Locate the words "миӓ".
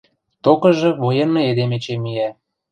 2.03-2.29